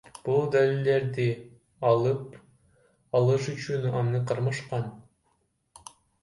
Бул 0.27 0.45
далилдерди 0.53 1.25
алып 1.89 2.39
алыш 3.19 3.51
үчүн 3.53 3.87
аны 4.01 4.23
кармашкан. 4.33 4.91